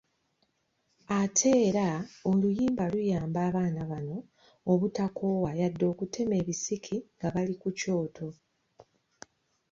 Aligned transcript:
ate 1.21 1.49
era 1.69 1.87
oluyimba 2.29 2.83
luyamba 2.93 3.39
abaana 3.49 3.81
bano 3.91 4.17
obutakoowa 4.71 5.49
wadde 5.59 5.85
okutema 5.93 6.33
ebisiki 6.41 6.97
nga 7.15 7.27
bali 7.35 7.55
ku 7.61 7.69
kyoto. 7.79 8.27